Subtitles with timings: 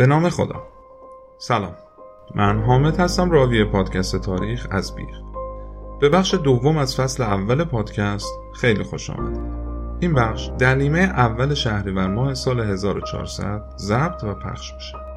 [0.00, 0.62] به نام خدا.
[1.38, 1.74] سلام.
[2.34, 5.20] من حامد هستم راوی پادکست تاریخ از بیخ
[6.00, 9.42] به بخش دوم از فصل اول پادکست خیلی خوش آمدید.
[10.00, 15.09] این بخش در نیمه اول شهریور ماه سال 1400 ضبط و پخش میشه.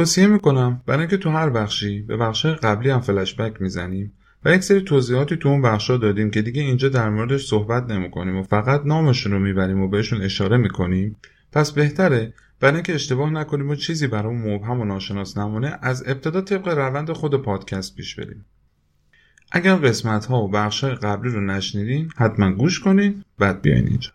[0.00, 4.12] توصیه می‌کنم برای اینکه تو هر بخشی به بخش قبلی هم فلشبک می‌زنیم
[4.44, 8.36] و یک سری توضیحاتی تو اون بخشا دادیم که دیگه اینجا در موردش صحبت نمی‌کنیم
[8.36, 11.16] و فقط نامشون رو می‌بریم و بهشون اشاره می‌کنیم.
[11.52, 16.40] پس بهتره برای اینکه اشتباه نکنیم و چیزی برامون مبهم و ناشناس نمونه از ابتدا
[16.40, 18.44] طبق روند خود پادکست پیش بریم.
[19.52, 24.10] اگر قسمت ها و بخش قبلی رو نشنیدین حتما گوش کنین بعد بیاین اینجا.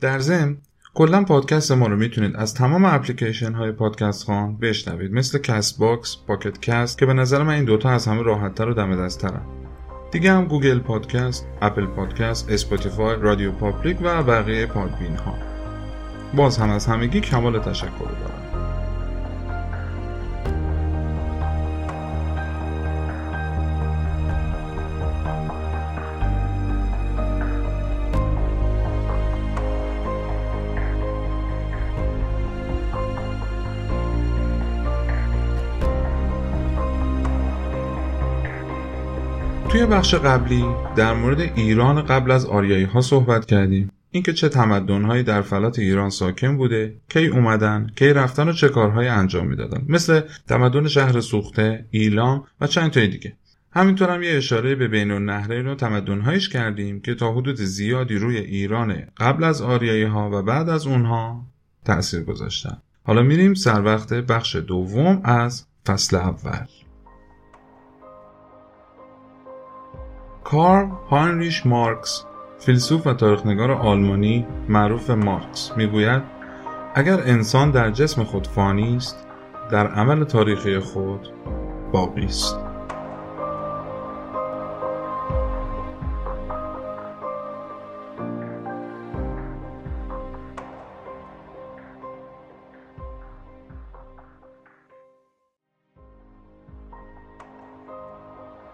[0.00, 0.56] در ضمن
[0.94, 6.60] کلا پادکست ما رو می‌تونید از تمام اپلیکیشن های پادکست خوان بشنوید مثل Castbox، Pocket
[6.60, 9.42] Cast که به نظر من این دوتا از همه راحتتر و دم دستترن.
[10.10, 15.34] دیگه هم Google Podcast، Apple Podcast، Spotify، Radio Public و بقیه Podbean ها.
[16.34, 18.39] باز هم از همگی کمال تشکر دارم.
[39.80, 40.64] توی بخش قبلی
[40.96, 43.90] در مورد ایران قبل از آریایی ها صحبت کردیم.
[44.10, 49.08] اینکه چه تمدنهایی در فلات ایران ساکن بوده کی اومدن کی رفتن و چه کارهایی
[49.08, 49.84] انجام می‌دادن.
[49.88, 53.36] مثل تمدن شهر سوخته ایلام و چند تای دیگه.
[53.72, 58.36] همینطور هم یه اشاره به بین النهرین و تمدنهایش کردیم که تا حدود زیادی روی
[58.36, 61.46] ایران قبل از آریایی ها و بعد از اونها
[61.84, 62.78] تأثیر گذاشتن.
[63.02, 66.66] حالا میریم سر وقت بخش دوم از فصل اول.
[70.50, 72.24] کارل هاینریش مارکس
[72.58, 76.22] فیلسوف و تاریخنگار آلمانی معروف مارکس می‌گوید
[76.94, 79.26] اگر انسان در جسم خود فانی است
[79.70, 81.28] در عمل تاریخی خود
[81.92, 82.58] باقی است.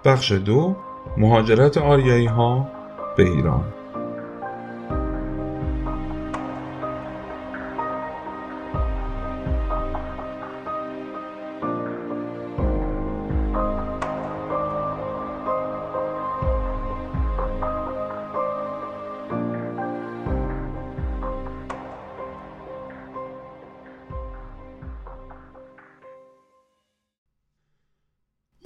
[0.04, 0.76] بخش دو
[1.16, 2.68] مهاجرت آریایی ها
[3.16, 3.64] به ایران.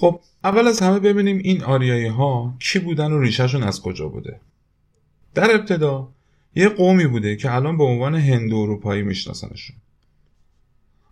[0.01, 4.41] خب اول از همه ببینیم این آریایی ها کی بودن و ریشهشون از کجا بوده.
[5.35, 6.09] در ابتدا
[6.55, 9.77] یه قومی بوده که الان به عنوان هندو اروپایی میشناسنشون.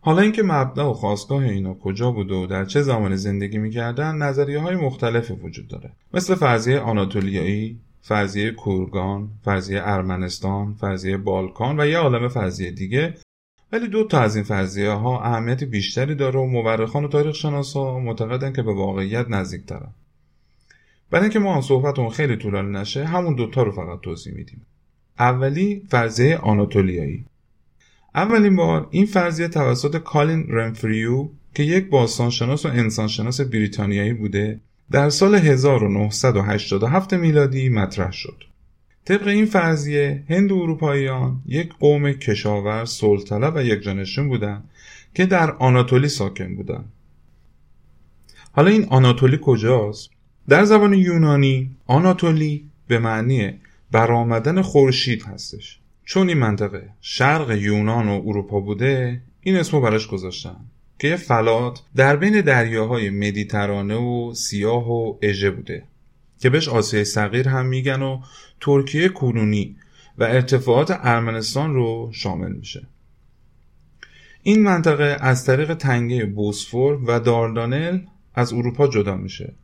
[0.00, 4.60] حالا اینکه مبدا و خواستگاه اینا کجا بوده و در چه زمان زندگی می‌کردن نظریه
[4.60, 5.93] های مختلفی وجود داره.
[6.15, 13.15] مثل فرضیه آناتولیایی فرضیه کورگان فرضیه ارمنستان فرضیه بالکان و یه عالم فرضیه دیگه
[13.73, 17.99] ولی دو تا از این فرضیه ها اهمیت بیشتری داره و مورخان و تاریخ ها
[17.99, 19.91] معتقدن که به واقعیت نزدیک دارن
[21.11, 24.67] برای اینکه ما صحبتمون خیلی طولانی نشه همون دوتا رو فقط توضیح میدیم.
[25.19, 27.25] اولی فرضیه آناتولیایی.
[28.15, 35.11] اولین بار این فرضیه توسط کالین رنفریو که یک باستانشناس و انسانشناس بریتانیایی بوده در
[35.11, 38.45] سال 1987 میلادی مطرح شد.
[39.09, 44.71] طبق این فرضیه هند و اروپاییان یک قوم کشاور سلطلب و یک جانشین بودند
[45.15, 46.93] که در آناتولی ساکن بودند.
[48.53, 50.11] حالا این آناتولی کجاست؟
[50.49, 53.61] در زبان یونانی آناتولی به معنی
[53.93, 55.79] برآمدن خورشید هستش.
[56.05, 60.61] چون این منطقه شرق یونان و اروپا بوده این اسمو براش گذاشتن
[60.99, 65.82] که یه فلات در بین دریاهای مدیترانه و سیاه و اژه بوده
[66.41, 68.21] که بهش آسیای صغیر هم میگن و
[68.60, 69.76] ترکیه کنونی
[70.19, 72.87] و ارتفاعات ارمنستان رو شامل میشه.
[74.43, 78.00] این منطقه از طریق تنگه بوسفور و داردانل
[78.34, 79.55] از اروپا جدا میشه.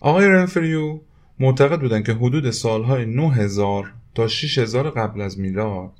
[0.00, 1.00] آقای رنفریو
[1.38, 5.92] معتقد بودن که حدود سالهای 9000 تا 6000 قبل از میلاد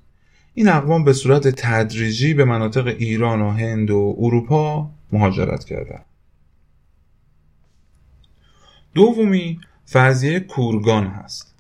[0.54, 6.04] این اقوام به صورت تدریجی به مناطق ایران و هند و اروپا مهاجرت کردند.
[8.94, 11.55] دومی فرضیه کورگان هست.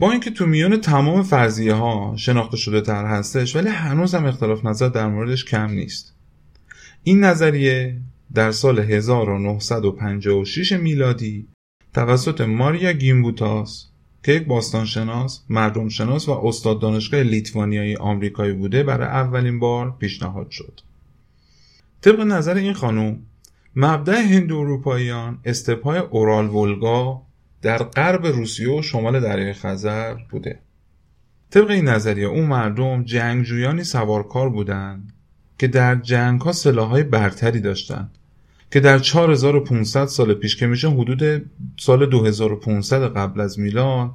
[0.00, 4.64] با اینکه تو میان تمام فرضیه ها شناخته شده تر هستش ولی هنوز هم اختلاف
[4.64, 6.14] نظر در موردش کم نیست
[7.02, 8.00] این نظریه
[8.34, 11.48] در سال 1956 میلادی
[11.94, 13.86] توسط ماریا گیمبوتاس
[14.22, 20.50] که یک باستانشناس، مردم شناس و استاد دانشگاه لیتوانیایی آمریکایی بوده برای اولین بار پیشنهاد
[20.50, 20.80] شد.
[22.00, 23.18] طبق نظر این خانم
[23.76, 27.22] مبدع هندو اروپاییان استپهای اورال ولگا
[27.62, 30.60] در غرب روسیه و شمال دریای خزر بوده.
[31.50, 35.12] طبق این نظریه اون مردم جنگجویانی سوارکار بودند
[35.58, 38.10] که در جنگ ها سلاح های برتری داشتند
[38.70, 44.10] که در 4500 سال پیش که میشه حدود سال 2500 قبل از میلاد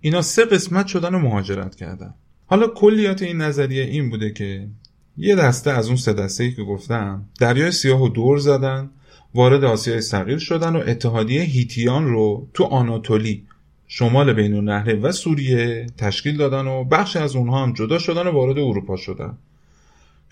[0.00, 2.14] اینا سه قسمت شدن و مهاجرت کردن
[2.46, 4.68] حالا کلیات این نظریه این بوده که
[5.16, 8.90] یه دسته از اون سه دسته ای که گفتم دریای سیاه و دور زدن
[9.34, 13.46] وارد آسیای صغیر شدن و اتحادیه هیتیان رو تو آناتولی
[13.88, 18.30] شمال بین النهره و سوریه تشکیل دادن و بخشی از اونها هم جدا شدن و
[18.30, 19.38] وارد اروپا شدن.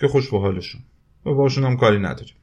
[0.00, 0.80] که خوش به حالشون.
[1.26, 2.34] و باشون هم کاری نداریم.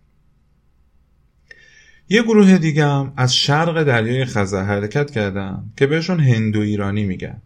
[2.10, 7.42] یه گروه دیگه هم از شرق دریای خزر حرکت کردن که بهشون هندو ایرانی میگن.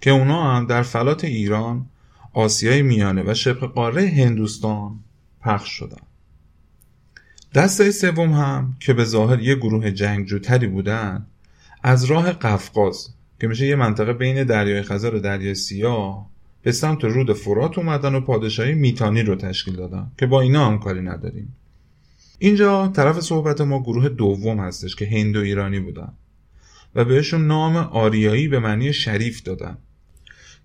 [0.00, 1.86] که اونا هم در فلات ایران
[2.32, 5.00] آسیای میانه و شبه قاره هندوستان
[5.40, 6.09] پخش شدن.
[7.54, 11.26] دسته سوم هم که به ظاهر یه گروه جنگجوتری بودن
[11.82, 13.08] از راه قفقاز
[13.40, 16.30] که میشه یه منطقه بین دریای خزر و دریای سیاه
[16.62, 20.78] به سمت رود فرات اومدن و پادشاهی میتانی رو تشکیل دادن که با اینا هم
[20.78, 21.56] کاری نداریم.
[22.38, 26.12] اینجا طرف صحبت ما گروه دوم هستش که هندو ایرانی بودن
[26.94, 29.76] و بهشون نام آریایی به معنی شریف دادن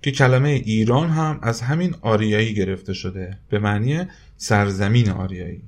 [0.02, 4.04] که کلمه ایران هم از همین آریایی گرفته شده به معنی
[4.38, 5.62] سرزمین آریایی.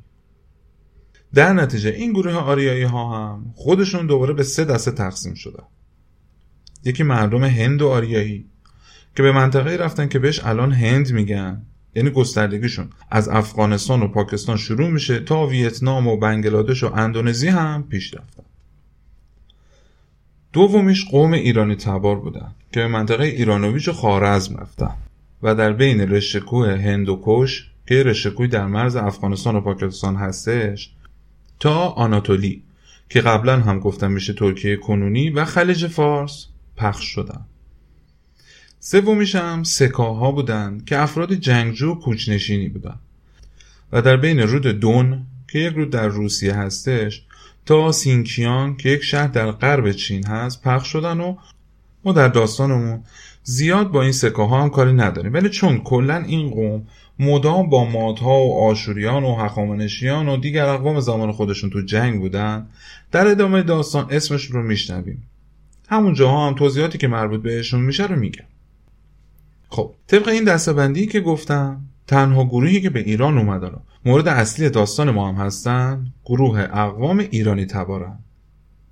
[1.33, 5.63] در نتیجه این گروه آریایی ها هم خودشون دوباره به سه دسته تقسیم شدن.
[6.83, 8.45] یکی مردم هند و آریایی
[9.15, 11.61] که به منطقه رفتن که بهش الان هند میگن
[11.95, 17.83] یعنی گستردگیشون از افغانستان و پاکستان شروع میشه تا ویتنام و بنگلادش و اندونزی هم
[17.89, 18.43] پیش رفتن.
[20.53, 24.95] دومیش قوم ایرانی تبار بودن که به منطقه ایرانویچ و خارزم رفتن
[25.43, 30.93] و در بین رشکوه هندوکش که رشکوی در مرز افغانستان و پاکستان هستش
[31.59, 32.63] تا آناتولی
[33.09, 37.45] که قبلا هم گفتم میشه ترکیه کنونی و خلیج فارس پخش شدن.
[38.79, 42.99] سومیش هم سکاها بودند که افراد جنگجو و کوچنشینی بودند
[43.91, 47.23] و در بین رود دون که یک رود در روسیه هستش
[47.65, 51.35] تا سینکیان که یک شهر در غرب چین هست پخش شدن و
[52.05, 53.03] ما در داستانمون
[53.43, 55.33] زیاد با این سکاها هم کاری نداریم.
[55.33, 56.87] ولی چون کلا این قوم
[57.19, 62.67] مدام با مادها و آشوریان و هخامنشیان و دیگر اقوام زمان خودشون تو جنگ بودن
[63.11, 65.23] در ادامه داستان اسمش رو میشنویم.
[65.89, 68.45] همون جاها هم توضیحاتی که مربوط بهشون میشه رو میگم.
[69.69, 74.69] خب طبق این دستبندی که گفتم تنها گروهی که به ایران اومدن و مورد اصلی
[74.69, 78.19] داستان ما هم هستن گروه اقوام ایرانی تبارن.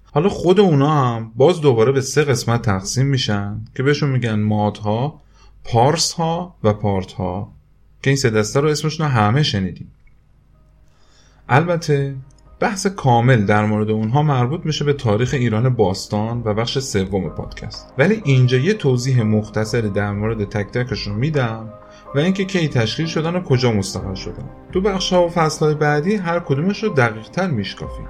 [0.04, 5.22] حالا خود اونا هم باز دوباره به سه قسمت تقسیم میشن که بهشون میگن مادها
[5.64, 7.55] پارس ها و پارت ها
[8.06, 9.92] که این سه دسته رو اسمشون همه شنیدیم.
[11.50, 12.16] البته
[12.60, 17.94] بحث کامل در مورد اونها مربوط میشه به تاریخ ایران باستان و بخش سوم پادکست.
[17.98, 21.74] ولی اینجا یه توضیح مختصری در مورد تک تکشون میدم
[22.16, 24.50] و اینکه کی تشکیل شدن و کجا مستقر شدن.
[24.72, 28.08] تو بخش ها و فصل های بعدی هر کدومش رو دقیق تر میشکافیم.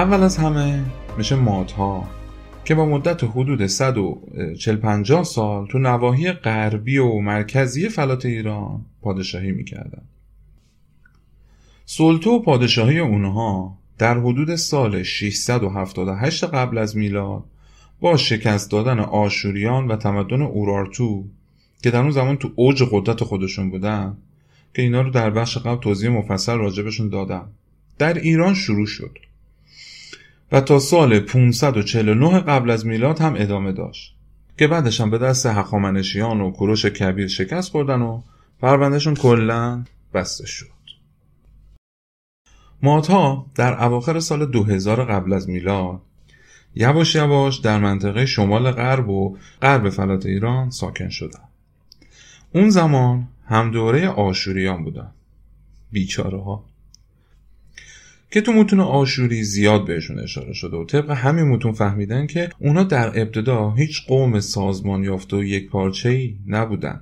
[0.00, 0.84] اول از همه
[1.18, 2.08] میشه مادها
[2.64, 10.02] که با مدت حدود 140 سال تو نواحی غربی و مرکزی فلات ایران پادشاهی می‌کردن.
[11.86, 17.44] سلطه و پادشاهی اونها در حدود سال 678 قبل از میلاد
[18.00, 21.24] با شکست دادن آشوریان و تمدن اورارتو
[21.82, 24.16] که در اون زمان تو اوج قدرت خودشون بودن
[24.74, 27.48] که اینا رو در بخش قبل توضیح مفصل راجبشون دادم
[27.98, 29.29] در ایران شروع شد.
[30.52, 34.16] و تا سال 549 قبل از میلاد هم ادامه داشت
[34.58, 38.22] که بعدش هم به دست هخامنشیان و کوروش کبیر شکست خوردن و
[38.60, 40.66] پروندهشون کلا بسته شد.
[42.82, 46.00] ماتها در اواخر سال 2000 قبل از میلاد
[46.74, 51.44] یواش یواش در منطقه شمال غرب و غرب فلات ایران ساکن شدن.
[52.54, 55.10] اون زمان هم دوره آشوریان بودن.
[55.92, 56.64] بیچاره ها
[58.30, 62.82] که تو متون آشوری زیاد بهشون اشاره شده و طبق همین متون فهمیدن که اونا
[62.82, 67.00] در ابتدا هیچ قوم سازمان یافته و یک پارچه ای نبودن.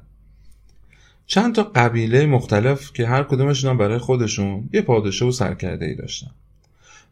[1.27, 6.31] چند تا قبیله مختلف که هر کدومشون برای خودشون یه پادشاه و سرکرده ای داشتن.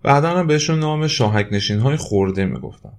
[0.02, 2.92] بعدا هم بهشون نام شاهک نشین های خورده می‌گفتن.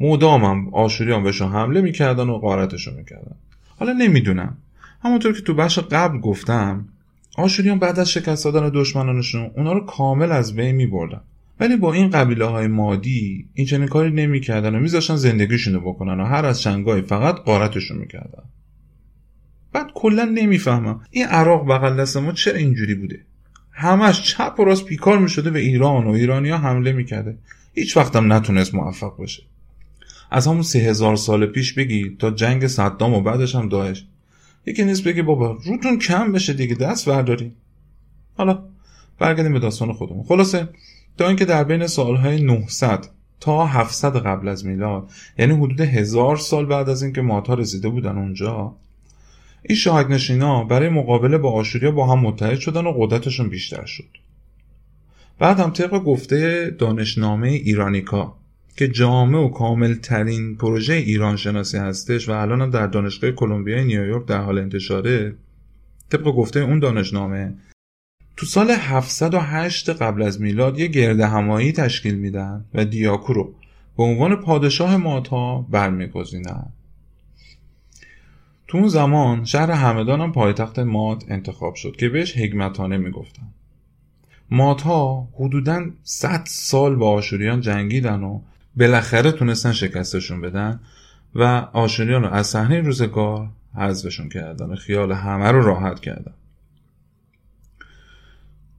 [0.00, 3.36] مدام هم آشوریان بهشون حمله می‌کردن و غارتشون می‌کردن.
[3.78, 4.56] حالا نمی‌دونم.
[5.02, 6.88] همونطور که تو بخش قبل گفتم
[7.36, 11.20] آشوریان بعد از شکست دادن دشمنانشون اونا رو کامل از بین میبردن.
[11.60, 16.20] ولی با این قبیله های مادی این چنین کاری نمی‌کردن و میذاشتن زندگیشون رو بکنن
[16.20, 18.42] و هر از چنگای فقط قارتشون می‌کردن.
[19.72, 23.20] بعد کلا نمی‌فهمم این عراق بغل دست ما چرا اینجوری بوده؟
[23.72, 27.38] همش چپ و راست پیکار می‌شده به ایران و ایرانیا حمله می‌کرده.
[27.74, 29.42] هیچ وقتم نتونست موفق بشه.
[30.30, 34.06] از همون سه هزار سال پیش بگی تا جنگ صدام و بعدش هم داعش.
[34.66, 37.52] یکی نیست بگی بابا روتون کم بشه دیگه دست برداری
[38.36, 38.62] حالا
[39.18, 40.24] برگردیم به داستان خودمون.
[40.24, 40.68] خلاصه
[41.18, 43.06] تا اینکه در بین سالهای 900
[43.40, 48.18] تا 700 قبل از میلاد یعنی حدود هزار سال بعد از اینکه ماتا رسیده بودن
[48.18, 48.74] اونجا
[49.62, 54.08] این شاهک نشینا برای مقابله با آشوریا با هم متحد شدن و قدرتشون بیشتر شد.
[55.38, 58.36] بعد هم طبق گفته دانشنامه ایرانیکا
[58.76, 63.84] که جامع و کامل ترین پروژه ایران شناسی هستش و الان هم در دانشگاه کلمبیا
[63.84, 65.34] نیویورک در حال انتشاره
[66.10, 67.54] طبق گفته اون دانشنامه
[68.36, 73.54] تو سال 708 قبل از میلاد یه گرد همایی تشکیل میدن و دیاکو رو
[73.96, 76.66] به عنوان پادشاه ماتا برمیگزینن.
[78.68, 83.48] تو اون زمان شهر همدان هم پایتخت مات انتخاب شد که بهش حکمتانه می‌گفتن.
[84.50, 88.40] ماتها حدودا 100 سال با آشوریان جنگیدن و
[88.76, 90.80] بالاخره تونستن شکستشون بدن
[91.34, 91.42] و
[91.72, 96.34] آشوریان رو از صحنه روزگار حذفشون کردن و خیال همه رو راحت کردن.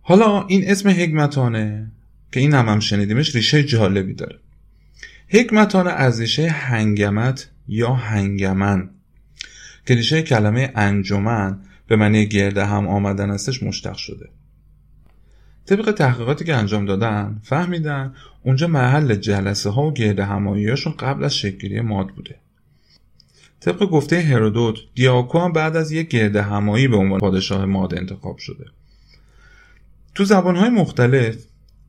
[0.02, 1.92] حالا این اسم حکمتانه
[2.32, 4.40] که این هم, هم شنیدیمش ریشه جالبی داره.
[5.28, 8.90] حکمتانه از ریشه هنگمت یا هنگمن
[9.86, 14.30] که ریشه کلمه انجمن به معنی گرده هم آمدن استش مشتق شده.
[15.68, 21.36] طبق تحقیقاتی که انجام دادن فهمیدن اونجا محل جلسه ها و گرده هماییاشون قبل از
[21.36, 22.36] شکلی ماد بوده.
[23.60, 28.38] طبق گفته هرودوت دیاکو هم بعد از یک گرده همایی به عنوان پادشاه ماد انتخاب
[28.38, 28.66] شده.
[30.16, 31.36] تو زبانهای مختلف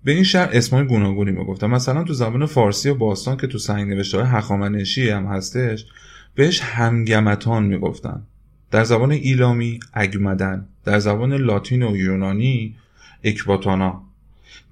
[0.05, 1.67] به این شهر اسمای گوناگونی می‌گفتن.
[1.67, 5.87] مثلا تو زبان فارسی و باستان که تو سنگ نوشته های هخامنشی هم هستش
[6.35, 8.23] بهش همگمتان می‌گفتن.
[8.71, 10.69] در زبان ایلامی اگمدن.
[10.85, 12.77] در زبان لاتین و یونانی
[13.25, 14.03] اکباتانا.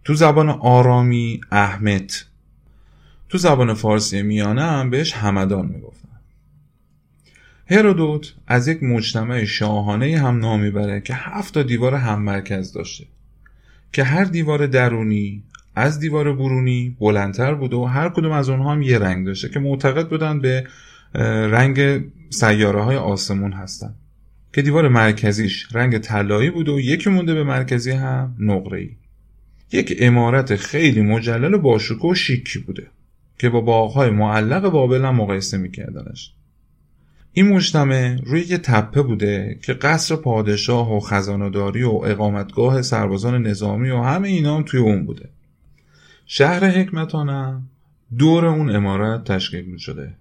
[0.05, 2.11] تو زبان آرامی احمد.
[3.29, 6.09] تو زبان فارسی میانه هم بهش همدان می‌گفتن.
[7.71, 13.05] هرودوت از یک مجتمع شاهانه هم نام می‌بره که هفت تا دیوار هم مرکز داشته.
[13.93, 15.43] که هر دیوار درونی
[15.75, 19.59] از دیوار برونی بلندتر بوده و هر کدوم از اونها هم یه رنگ داشته که
[19.59, 20.67] معتقد بودن به
[21.51, 23.95] رنگ سیاره های آسمون هستن.
[24.57, 28.91] که دیوار مرکزیش رنگ طلایی بود و یکی مونده به مرکزی هم نقره ای.
[29.73, 32.87] یک امارت خیلی مجلل و باشکوه و شیکی بوده
[33.39, 36.33] که با باغهای معلق بابل هم مقایسه میکردنش.
[37.33, 43.91] این مجتمع روی یه تپه بوده که قصر پادشاه و خزانهداری و اقامتگاه سربازان نظامی
[43.91, 45.29] و همه اینا هم توی اون بوده.
[46.27, 47.69] شهر حکمتانم
[48.19, 50.15] دور اون امارت تشکیل شده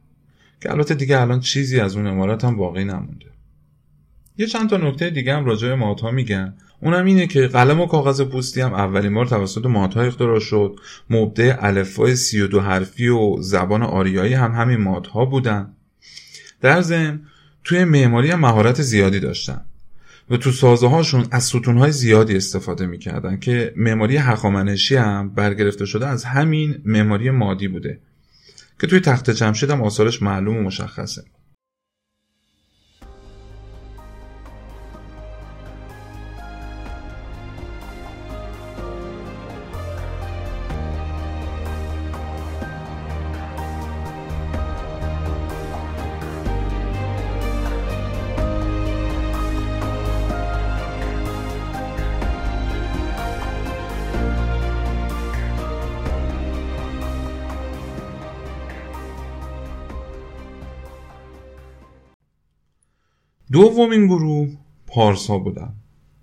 [0.62, 3.35] که البته دیگه الان چیزی از اون امارت هم باقی نمونده.
[4.38, 7.86] یه چند تا نکته دیگه هم راجع به ها میگن اونم اینه که قلم و
[7.86, 10.80] کاغذ پوستی هم اولین بار توسط مادها اختراع شد.
[11.10, 15.74] مبدع الفبای 32 حرفی و زبان آریایی هم همین مادها بودن.
[16.62, 17.22] در ضمن
[17.64, 19.62] توی معماری هم مهارت زیادی داشتن
[20.30, 25.86] و تو سازه هاشون از ستون های زیادی استفاده می‌کردن که معماری هخامنشی هم برگرفته
[25.86, 28.00] شده از همین معماری مادی بوده
[28.82, 31.24] که توی تخت جمشید هم آثارش معلوم و مشخصه.
[63.52, 64.50] دومین گروه
[64.88, 65.74] پارس ها بودن.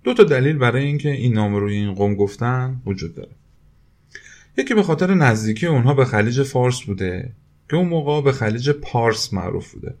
[0.03, 3.31] دو تا دلیل برای اینکه این نام روی این قوم گفتن وجود داره.
[4.57, 7.31] یکی به خاطر نزدیکی اونها به خلیج فارس بوده
[7.69, 9.95] که اون موقع به خلیج پارس معروف بوده.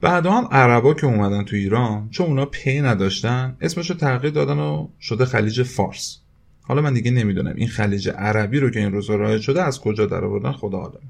[0.00, 4.88] بعد هم عربا که اومدن تو ایران چون اونا پی نداشتن اسمشو تغییر دادن و
[5.00, 6.18] شده خلیج فارس.
[6.62, 10.06] حالا من دیگه نمی‌دونم این خلیج عربی رو که این روزا رایج شده از کجا
[10.06, 11.00] در آوردن خدا عالمه.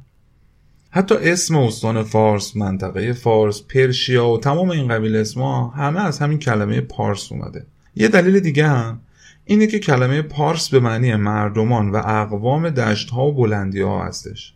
[0.97, 6.39] حتی اسم استان فارس منطقه فارس پرشیا و تمام این قبیل اسما همه از همین
[6.39, 7.67] کلمه پارس اومده.
[7.97, 9.01] یه دلیل دیگه هم
[9.45, 14.55] اینه که کلمه پارس به معنی مردمان و اقوام دشت ها و بلندی ها هستش.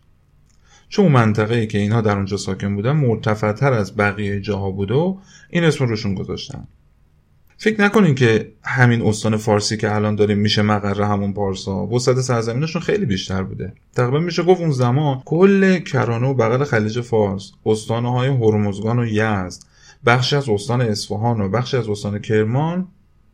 [0.89, 5.17] چون اون منطقه که اینها در اونجا ساکن بودن مرتفعتر از بقیه جاها بوده و
[5.49, 6.67] این اسم روشون گذاشتن.
[7.63, 11.87] فکر نکنین که همین استان فارسی که الان داریم میشه مقر همون پارسا.
[11.87, 13.73] وسط سرزمینشون خیلی بیشتر بوده.
[13.95, 19.63] تقریبا میشه گفت اون زمان کل کرانه و بغل خلیج فارس استانهای هرمزگان و یزد
[20.05, 22.87] بخشی از استان اصفهان و بخشی از استان کرمان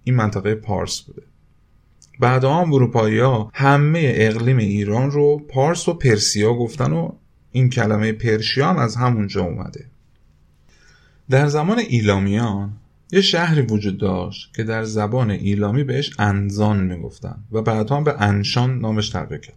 [0.03, 1.21] این منطقه پارس بوده.
[2.19, 7.11] بعد هم اروپایی ها همه اقلیم ایران رو پارس و پرسیا گفتن و
[7.51, 9.85] این کلمه پرشیا هم از همونجا اومده.
[11.29, 12.73] در زمان ایلامیان
[13.11, 18.79] یه شهری وجود داشت که در زبان ایلامی بهش انزان می‌گفتن و بعدها به انشان
[18.79, 19.55] نامش تغییر کرد.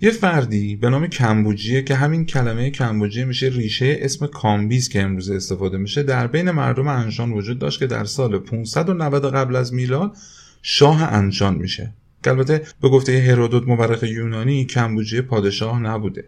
[0.00, 5.30] یه فردی به نام کمبوجیه که همین کلمه کمبوجیه میشه ریشه اسم کامبیز که امروز
[5.30, 10.16] استفاده میشه در بین مردم انشان وجود داشت که در سال 590 قبل از میلاد
[10.62, 11.92] شاه انشان میشه.
[12.24, 16.24] البته به گفته هرودوت مورخ یونانی کمبوجیه پادشاه نبوده.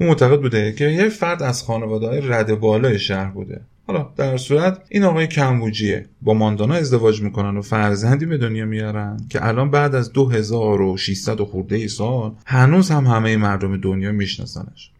[0.00, 3.60] اون معتقد بوده که یه فرد از خانواده رد بالای شهر بوده.
[3.88, 9.16] حالا در صورت این آقای کمبوجیه با ماندانا ازدواج می‌کنن و فرزندی به دنیا میارن
[9.30, 14.90] که الان بعد از 2600 خورده سال هنوز هم همه مردم دنیا میشناسنش.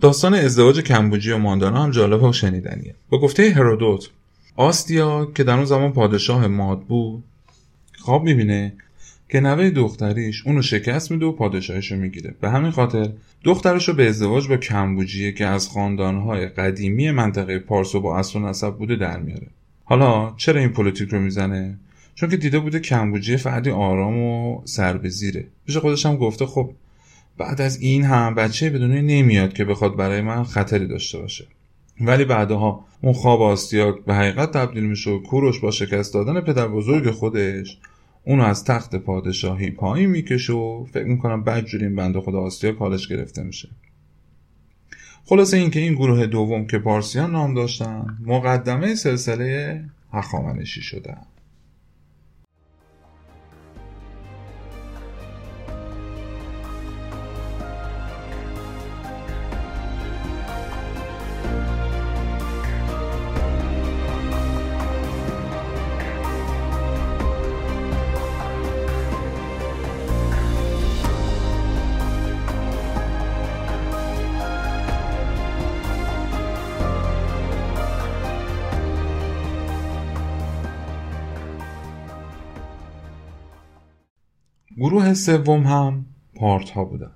[0.00, 2.94] داستان ازدواج کمبوجی و ماندانا هم جالب و شنیدنیه.
[3.10, 4.10] با گفته هرودوت
[4.56, 7.24] آستیاگ که در اون زمان پادشاه ماد بود
[7.98, 8.72] خواب می‌بینه
[9.28, 12.34] که نوه دختریش اونو شکست میده و پادشاهیشو می‌گیره.
[12.40, 13.08] به همین خاطر
[13.44, 18.48] دخترشو به ازدواج با کمبوجیه که از خاندانهای قدیمی منطقه پارس و با اصل و
[18.48, 19.46] نسب بوده در میاره.
[19.84, 21.78] حالا چرا این پلیتیک رو می‌زنه؟
[22.14, 26.46] چون که دیده بوده کمبوجیه فردی آرام و سر به زیره پیش خودش هم گفته
[26.46, 26.70] خب
[27.38, 31.46] بعد از این هم بچه به دنیا نمیاد که بخواد برای من خطری داشته باشه.
[32.00, 36.68] ولی بعدها اون خواب آستیاک به حقیقت تبدیل میشه و کوروش با شکست دادن پدر
[36.68, 37.78] بزرگ خودش
[38.28, 42.72] اونو از تخت پادشاهی پایین می‌کشه و فکر می‌کنم بعد جوری این بنده خدا آسیا
[42.72, 43.68] کالش گرفته میشه.
[45.24, 51.22] خلاصه اینکه این گروه دوم که پارسیان نام داشتن مقدمه سلسله هخامنشی شدن.
[84.96, 86.04] گروه سوم هم
[86.34, 87.10] پارت ها بودن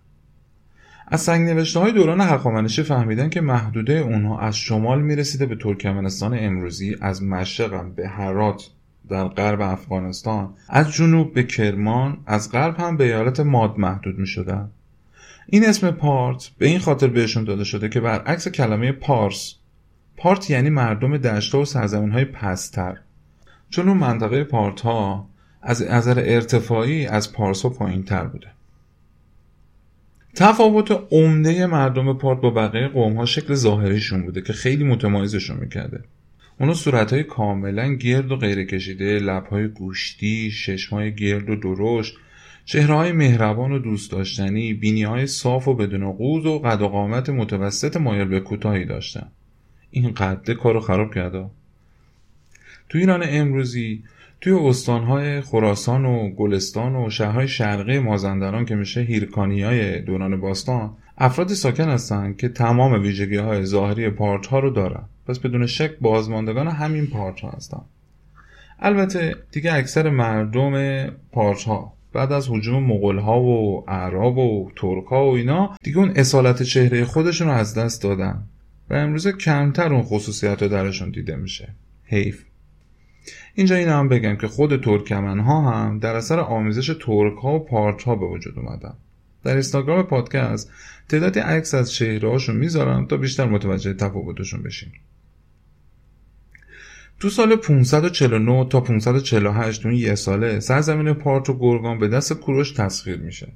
[1.08, 6.38] از سنگ نوشته های دوران هخامنشی فهمیدن که محدوده اونها از شمال می‌رسیده به ترکمنستان
[6.38, 8.70] امروزی از مشرق به هرات
[9.08, 14.26] در غرب افغانستان از جنوب به کرمان از غرب هم به ایالت ماد محدود می
[14.26, 14.70] شدن.
[15.46, 19.54] این اسم پارت به این خاطر بهشون داده شده که برعکس کلمه پارس
[20.16, 22.98] پارت یعنی مردم دشته و سرزمین های پستر
[23.70, 25.30] چون اون منطقه پارت ها
[25.62, 28.46] از نظر ارتفاعی از پارسا پایین تر بوده.
[30.34, 36.04] تفاوت عمده مردم پارت با بقیه قوم ها شکل ظاهریشون بوده که خیلی متمایزشون می‌کرده.
[36.60, 41.56] اونا صورت های کاملا گرد و غیر کشیده لب های گوشتی ششم های گرد و
[41.56, 42.16] درشت
[42.64, 46.88] چهره های مهربان و دوست داشتنی بینی های صاف و بدون قوز و قد و
[46.88, 49.26] قامت متوسط مایل به کوتاهی داشتن.
[49.90, 51.46] این قده کارو خراب کرده
[52.88, 54.02] تو ایران امروزی
[54.40, 60.96] توی استانهای خراسان و گلستان و شهرهای شرقی مازندران که میشه هیرکانی های دوران باستان
[61.18, 65.04] افرادی ساکن هستند که تمام ویژگی های ظاهری پارت ها رو دارن.
[65.26, 67.80] پس بدون شک بازماندگان همین پارت ها هستن.
[68.78, 75.04] البته دیگه اکثر مردم پارت ها بعد از حجوم مغول ها و اعراب و ترک
[75.04, 78.42] ها و اینا دیگه اون اصالت چهره خودشون رو از دست دادن.
[78.90, 81.68] و امروزه کمتر اون خصوصیت رو درشون دیده میشه.
[82.04, 82.44] حیف.
[83.54, 87.58] اینجا این هم بگم که خود ترکمن ها هم در اثر آمیزش ترک ها و
[87.58, 88.94] پارت ها به وجود اومدن.
[89.44, 90.70] در اینستاگرام پادکست
[91.08, 94.92] تعدادی عکس از چهره هاشون می‌ذارم تا بیشتر متوجه تفاوتشون بشیم.
[97.20, 102.72] تو سال 549 تا 548 اون یه ساله سرزمین پارت و گرگان به دست کوروش
[102.72, 103.48] تسخیر میشه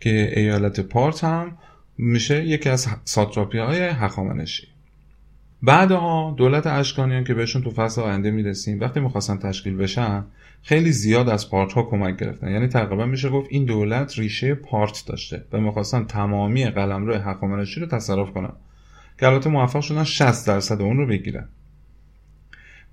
[0.00, 1.58] که ایالت پارت هم
[1.98, 4.73] میشه یکی از ساتراپی های هخامنشی.
[5.64, 10.24] بعدها دولت اشکانیان که بهشون تو فصل آینده می‌رسیم وقتی می‌خواستن تشکیل بشن
[10.62, 12.50] خیلی زیاد از پارت ها کمک گرفتن.
[12.50, 17.86] یعنی تقریبا میشه گفت این دولت ریشه پارت داشته و می‌خواستن تمامی قلمرو هخامنشی رو
[17.86, 18.52] تصرف کنن
[19.20, 21.48] که البته موفق شدن 60 درصد اون رو بگیرن.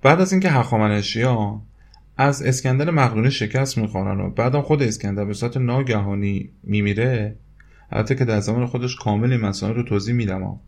[0.02, 1.24] بعد از اینکه هخامنشی
[2.16, 7.36] از اسکندر مقدونی شکست می‌خورن و بعدم خود اسکندر به صورت ناگهانی میمیره
[7.90, 10.58] البته که در زمان خودش کامل این مسائل رو توضیح میدم.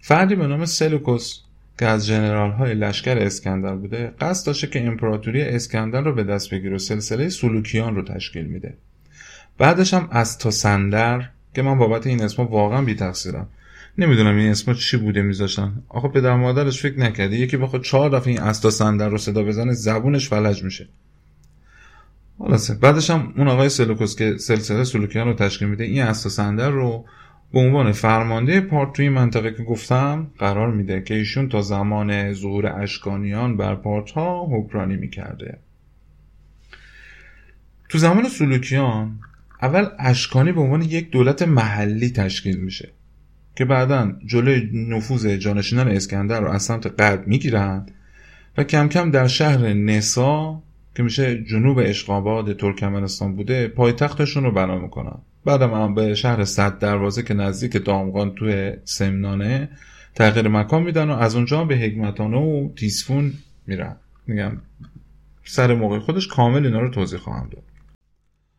[0.00, 1.40] فردی به نام سلوکوس
[1.78, 6.50] که از جنرال های لشکر اسکندر بوده قصد داشته که امپراتوری اسکندر رو به دست
[6.50, 8.74] بگیره و سلسله سلوکیان رو تشکیل میده.
[9.58, 13.48] بعدش هم از تا سندر که من بابت این اسم واقعا بی تقصیرم
[13.98, 15.82] نمی‌دونم این اسم چی بوده میذاشتن.
[15.88, 17.36] آخه پدر مادرش فکر نکرده.
[17.36, 20.88] یکی بخواد چهار دفعه این استا سندر رو صدا بزنه زبونش فلج میشه.
[22.38, 22.74] خلاصه.
[22.74, 27.04] بعدش هم اون آقای سلوکوس که سلسله سلوکیان رو تشکیل میده این استا سندر رو
[27.52, 32.66] به عنوان فرمانده پارت توی منطقه که گفتم قرار میده که ایشون تا زمان ظهور
[32.82, 35.58] اشکانیان بر پارت ها حکرانی می‌کرده.
[37.88, 39.18] تو زمان سلوکیان
[39.62, 42.88] اول اشکانی به عنوان یک دولت محلی تشکیل میشه
[43.56, 47.86] که بعدا جلوی نفوذ جانشینان اسکندر رو از سمت غرب می‌گیرن
[48.56, 50.62] و کم کم در شهر نسا
[50.98, 55.18] که میشه جنوب اشقاباد ترکمنستان بوده پایتختشون رو بنا می‌کنن.
[55.44, 59.68] بعدم هم به شهر صد دروازه که نزدیک دامغان توی سمنانه
[60.14, 63.32] تغییر مکان میدن و از اونجا به حکمتانه و تیسفون
[63.66, 63.96] میرن.
[64.26, 64.52] میگم
[65.44, 67.64] سر موقع خودش کامل اینا رو توضیح خواهم داد.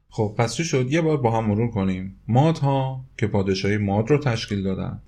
[0.10, 2.16] خب پس چی شد؟ یه بار با هم مرور کنیم.
[2.28, 5.02] ماد ها که پادشاهی ماد رو تشکیل دادن.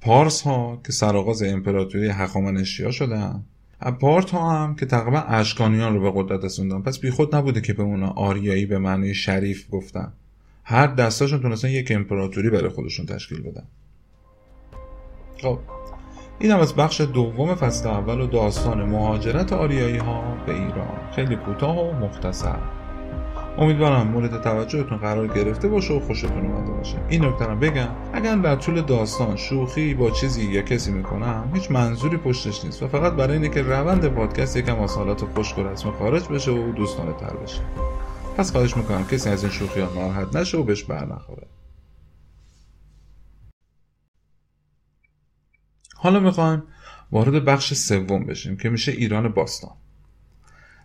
[0.00, 3.44] پارس ها که سرآغاز امپراتوری هخامنشی شدن.
[4.00, 6.82] پارت ها هم که تقریبا اشکانیان رو به قدرت رسوندن.
[6.82, 10.12] پس بیخود نبوده که به اونا آریایی به معنی شریف گفتن.
[10.64, 13.64] هر دستاشون تونستن یک امپراتوری برای خودشون تشکیل بدن.
[15.42, 15.58] خب
[16.38, 21.10] این هم از بخش دوم فصل اول و داستان مهاجرت آریایی ها به ایران.
[21.12, 22.79] خیلی کوتاه و مختصر.
[23.58, 26.98] امیدوارم مورد توجهتون قرار گرفته باشه و خوشتون اومده باشه.
[27.08, 32.16] این نکته بگم اگر در طول داستان شوخی با چیزی یا کسی می‌کنم هیچ منظوری
[32.16, 35.90] پشتش نیست و فقط برای اینه که روند پادکست یکم از حالات خشک و رسم
[35.90, 37.60] خارج بشه و دوستانه تر بشه.
[38.36, 41.46] پس خواهش می‌کنم کسی از این شوخی ها ناراحت نشه و بهش بر نخوره.
[45.94, 46.62] حالا می‌خوایم
[47.12, 49.72] وارد بخش سوم بشیم که میشه ایران باستان.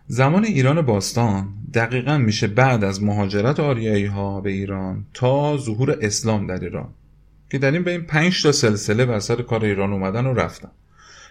[0.08, 6.46] زمان ایران باستان دقیقا میشه بعد از مهاجرت آریایی ها به ایران تا ظهور اسلام
[6.46, 6.88] در ایران
[7.50, 10.68] که در این به این پنج تا سلسله بر سر کار ایران اومدن و رفتن.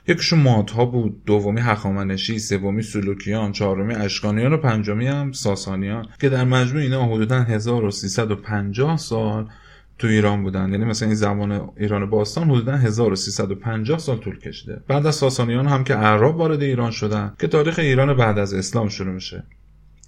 [0.08, 6.44] یکیشون مادها بود دومی هخامنشی سومی سلوکیان چهارمی اشکانیان و پنجمی هم ساسانیان که در
[6.44, 9.48] مجموع اینا حدودا 1350 سال
[9.98, 10.72] تو ایران بودن.
[10.72, 14.82] یعنی مثلا این زمان ایران باستان حدودا 1350 سال طول کشیده.
[14.88, 18.90] بعد از ساسانیان هم که اعراب وارد ایران شدن که تاریخ ایران بعد از اسلام
[18.90, 19.44] شروع میشه.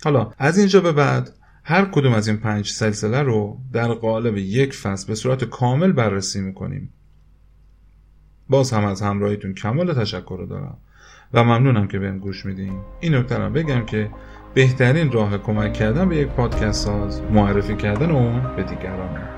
[0.03, 4.73] حالا از اینجا به بعد هر کدوم از این پنج سلسله رو در قالب یک
[4.73, 6.93] فصل به صورت کامل بررسی می‌کنیم.
[8.49, 10.77] باز هم از همراهیتون کمال تشکر دارم
[11.33, 12.79] و ممنونم که بهم گوش میدین.
[12.99, 14.09] این نکته بگم که
[14.53, 19.36] بهترین راه کمک کردن به یک پادکست ساز معرفی کردن اون به دیگرانه.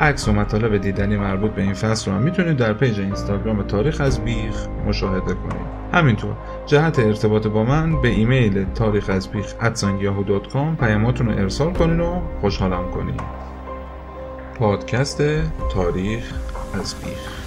[0.00, 4.00] عکس و مطالب دیدنی مربوط به این فصل رو هم می‌تونید در page اینستاگرام تاریخ
[4.00, 5.66] از بیخ مشاهده کنید.
[5.92, 6.34] همینطور
[6.66, 9.54] جهت ارتباط با من به ایمیل تاریخ از بیخ
[10.80, 13.20] پیاماتون رو ارسال کنین و خوشحالم کنید
[14.54, 15.22] پادکست
[15.74, 16.34] تاریخ
[16.74, 17.43] از بیخ.